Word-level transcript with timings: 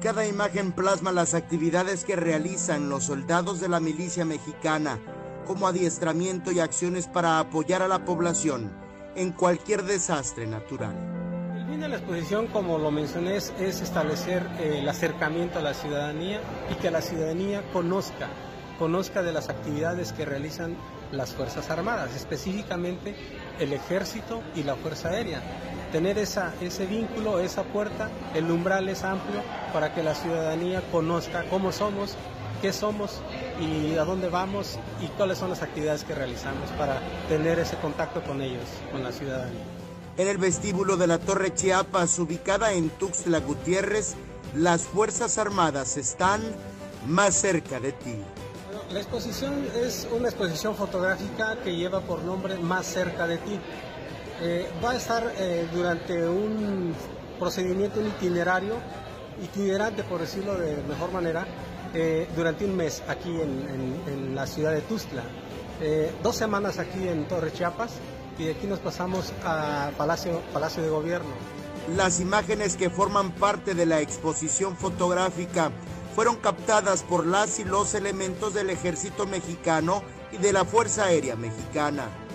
Cada 0.00 0.24
imagen 0.26 0.70
plasma 0.70 1.10
las 1.10 1.34
actividades 1.34 2.04
que 2.04 2.14
realizan 2.14 2.88
los 2.88 3.02
soldados 3.04 3.58
de 3.58 3.68
la 3.68 3.80
milicia 3.80 4.24
mexicana, 4.24 5.00
como 5.44 5.66
adiestramiento 5.66 6.52
y 6.52 6.60
acciones 6.60 7.08
para 7.08 7.40
apoyar 7.40 7.82
a 7.82 7.88
la 7.88 8.04
población 8.04 8.70
en 9.16 9.32
cualquier 9.32 9.82
desastre 9.82 10.46
natural. 10.46 10.94
El 11.56 11.66
fin 11.66 11.80
de 11.80 11.88
la 11.88 11.96
exposición, 11.96 12.46
como 12.46 12.78
lo 12.78 12.92
mencioné, 12.92 13.38
es, 13.38 13.50
establecer 13.58 14.48
eh, 14.60 14.78
el 14.78 14.88
acercamiento 14.88 15.58
a 15.58 15.62
la 15.62 15.74
ciudadanía 15.74 16.40
y 16.70 16.76
que 16.76 16.92
la 16.92 17.02
ciudadanía 17.02 17.64
conozca, 17.72 18.28
conozca 18.78 19.24
de 19.24 19.32
las 19.32 19.48
actividades 19.48 20.12
que 20.12 20.24
realizan 20.24 20.76
las 21.10 21.34
Fuerzas 21.34 21.70
Armadas, 21.70 22.14
específicamente 22.14 23.16
el 23.58 23.72
Ejército 23.72 24.42
y 24.54 24.62
la 24.62 24.76
Fuerza 24.76 25.08
Aérea. 25.08 25.42
Tener 25.92 26.18
esa, 26.18 26.52
ese 26.60 26.84
vínculo, 26.86 27.40
esa 27.40 27.62
puerta, 27.62 28.10
el 28.34 28.50
umbral 28.50 28.88
es 28.88 29.04
amplio 29.04 29.40
para 29.72 29.94
que 29.94 30.02
la 30.02 30.14
ciudadanía 30.14 30.82
conozca 30.92 31.44
cómo 31.48 31.72
somos, 31.72 32.14
qué 32.60 32.72
somos 32.72 33.20
y 33.60 33.96
a 33.96 34.04
dónde 34.04 34.28
vamos 34.28 34.78
y 35.00 35.06
cuáles 35.08 35.38
son 35.38 35.50
las 35.50 35.62
actividades 35.62 36.04
que 36.04 36.14
realizamos 36.14 36.68
para 36.76 37.00
tener 37.28 37.58
ese 37.58 37.76
contacto 37.76 38.22
con 38.22 38.42
ellos, 38.42 38.64
con 38.92 39.02
la 39.02 39.12
ciudadanía. 39.12 39.62
En 40.18 40.28
el 40.28 40.36
vestíbulo 40.36 40.96
de 40.96 41.06
la 41.06 41.18
Torre 41.18 41.54
Chiapas, 41.54 42.18
ubicada 42.18 42.72
en 42.72 42.90
Tuxtla 42.90 43.38
Gutiérrez, 43.38 44.14
las 44.54 44.82
Fuerzas 44.82 45.38
Armadas 45.38 45.96
están 45.96 46.42
más 47.06 47.34
cerca 47.34 47.80
de 47.80 47.92
ti. 47.92 48.16
La 48.90 49.00
exposición 49.00 49.66
es 49.76 50.08
una 50.10 50.28
exposición 50.28 50.74
fotográfica 50.74 51.58
que 51.62 51.76
lleva 51.76 52.00
por 52.00 52.22
nombre 52.22 52.56
Más 52.58 52.86
cerca 52.86 53.26
de 53.26 53.36
ti. 53.38 53.60
Eh, 54.40 54.70
va 54.82 54.92
a 54.92 54.96
estar 54.96 55.32
eh, 55.36 55.66
durante 55.72 56.28
un 56.28 56.94
procedimiento, 57.40 57.98
un 57.98 58.06
itinerario, 58.06 58.74
itinerante 59.42 60.04
por 60.04 60.20
decirlo 60.20 60.56
de 60.56 60.76
mejor 60.88 61.12
manera, 61.12 61.44
eh, 61.92 62.28
durante 62.36 62.64
un 62.64 62.76
mes 62.76 63.02
aquí 63.08 63.30
en, 63.40 64.34
la 64.34 64.46
ciudad 64.46 64.72
de 64.72 64.82
Tuzla. 64.82 65.24
dos 66.22 66.36
semanas 66.36 66.78
aquí 66.78 67.08
en 67.08 67.26
Torre 67.26 67.52
Chiapas 67.52 67.92
y 68.38 68.44
de 68.44 68.52
aquí 68.52 68.66
nos 68.68 68.78
pasamos 68.78 69.32
a 69.44 69.90
Palacio, 69.96 70.40
Palacio 70.52 70.82
de 70.82 70.90
Gobierno. 70.90 71.30
Las 71.96 72.20
imágenes 72.20 72.76
que 72.76 72.90
forman 72.90 73.32
parte 73.32 73.74
de 73.74 73.86
la 73.86 74.00
exposición 74.00 74.76
fotográfica 74.76 75.72
fueron 76.14 76.36
captadas 76.36 77.02
por 77.02 77.26
las 77.26 77.58
y 77.58 77.64
los 77.64 77.94
elementos 77.94 78.54
del 78.54 78.70
ejército 78.70 79.26
mexicano 79.26 80.02
y 80.30 80.36
de 80.36 80.52
la 80.52 80.64
Fuerza 80.64 81.06
Aérea 81.06 81.34
Mexicana. 81.34 82.27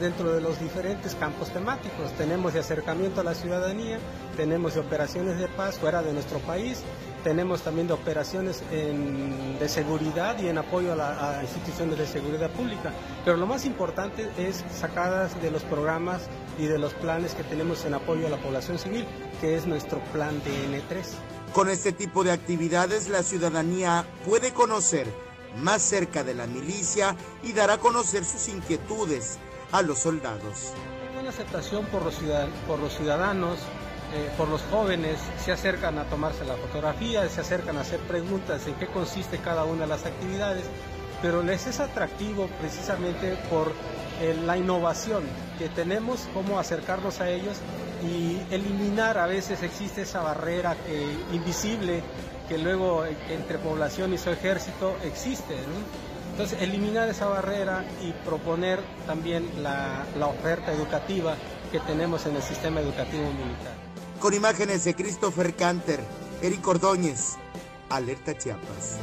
Dentro 0.00 0.32
de 0.32 0.40
los 0.40 0.60
diferentes 0.60 1.14
campos 1.14 1.50
temáticos 1.50 2.10
tenemos 2.18 2.54
de 2.54 2.60
acercamiento 2.60 3.20
a 3.20 3.24
la 3.24 3.34
ciudadanía, 3.34 3.98
tenemos 4.36 4.74
de 4.74 4.80
operaciones 4.80 5.38
de 5.38 5.48
paz 5.48 5.78
fuera 5.78 6.02
de 6.02 6.12
nuestro 6.12 6.38
país, 6.40 6.82
tenemos 7.22 7.62
también 7.62 7.88
de 7.88 7.92
operaciones 7.92 8.62
de 8.70 9.68
seguridad 9.68 10.38
y 10.38 10.48
en 10.48 10.58
apoyo 10.58 10.92
a, 11.00 11.38
a, 11.38 11.42
instituciones 11.42 11.98
de 11.98 12.06
seguridad 12.06 12.50
pública. 12.50 12.92
Pero 13.24 13.36
lo 13.36 13.46
más 13.46 13.64
importante 13.64 14.28
es 14.38 14.64
sacadas 14.72 15.40
de 15.42 15.50
los 15.50 15.62
programas 15.64 16.28
y 16.58 16.66
de 16.66 16.78
los 16.78 16.94
planes 16.94 17.34
que 17.34 17.42
tenemos 17.42 17.84
en 17.84 17.94
apoyo 17.94 18.26
a 18.26 18.30
la 18.30 18.36
población 18.36 18.78
civil, 18.78 19.04
que 19.40 19.56
es 19.56 19.66
nuestro 19.66 20.00
plan 20.12 20.40
DN3. 20.42 21.04
Con 21.52 21.68
este 21.68 21.92
tipo 21.92 22.22
de 22.22 22.32
actividades 22.32 23.08
la 23.08 23.22
ciudadanía 23.22 24.04
puede 24.26 24.52
conocer 24.52 25.06
más 25.56 25.82
cerca 25.82 26.22
de 26.24 26.34
la 26.34 26.46
milicia 26.46 27.16
y 27.42 27.52
dar 27.52 27.70
a 27.70 27.78
conocer 27.78 28.24
sus 28.24 28.48
inquietudes 28.48 29.38
a 29.72 29.82
los 29.82 29.98
soldados. 29.98 30.72
Una 31.18 31.30
aceptación 31.30 31.86
por 31.86 32.02
los, 32.02 32.16
por 32.66 32.78
los 32.78 32.92
ciudadanos, 32.94 33.58
eh, 34.14 34.30
por 34.36 34.48
los 34.48 34.62
jóvenes, 34.70 35.18
se 35.42 35.52
acercan 35.52 35.98
a 35.98 36.04
tomarse 36.04 36.44
la 36.44 36.56
fotografía, 36.56 37.28
se 37.28 37.40
acercan 37.40 37.76
a 37.78 37.80
hacer 37.80 38.00
preguntas 38.00 38.66
en 38.66 38.74
qué 38.74 38.86
consiste 38.86 39.38
cada 39.38 39.64
una 39.64 39.82
de 39.82 39.88
las 39.88 40.06
actividades, 40.06 40.64
pero 41.22 41.42
les 41.42 41.66
es 41.66 41.80
atractivo 41.80 42.48
precisamente 42.60 43.36
por 43.50 43.72
eh, 44.20 44.38
la 44.44 44.56
innovación 44.56 45.24
que 45.58 45.68
tenemos, 45.68 46.28
cómo 46.34 46.58
acercarnos 46.58 47.20
a 47.20 47.30
ellos 47.30 47.56
y 48.06 48.40
eliminar 48.50 49.18
a 49.18 49.26
veces 49.26 49.62
existe 49.62 50.02
esa 50.02 50.22
barrera 50.22 50.76
invisible 51.32 52.02
que 52.48 52.58
luego 52.58 53.04
entre 53.04 53.58
población 53.58 54.14
y 54.14 54.18
su 54.18 54.30
ejército 54.30 54.96
existe. 55.04 55.56
Entonces, 56.30 56.60
eliminar 56.60 57.08
esa 57.08 57.26
barrera 57.26 57.84
y 58.02 58.12
proponer 58.24 58.80
también 59.06 59.48
la, 59.62 60.04
la 60.18 60.26
oferta 60.26 60.72
educativa 60.72 61.34
que 61.72 61.80
tenemos 61.80 62.26
en 62.26 62.36
el 62.36 62.42
sistema 62.42 62.80
educativo 62.80 63.24
militar. 63.24 63.72
Con 64.20 64.34
imágenes 64.34 64.84
de 64.84 64.94
Christopher 64.94 65.54
Canter, 65.54 66.00
Eric 66.42 66.66
Ordóñez, 66.66 67.36
Alerta 67.88 68.36
Chiapas. 68.36 68.98